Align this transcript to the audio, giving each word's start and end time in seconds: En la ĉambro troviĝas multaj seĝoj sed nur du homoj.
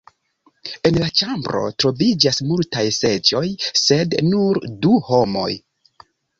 En 0.89 0.95
la 1.03 1.09
ĉambro 1.21 1.61
troviĝas 1.83 2.41
multaj 2.53 2.83
seĝoj 3.01 3.45
sed 3.85 4.19
nur 4.33 4.63
du 4.87 4.99
homoj. 5.15 5.49